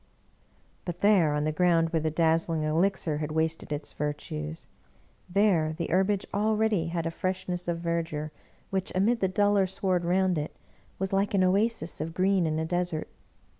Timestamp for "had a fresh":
6.87-7.47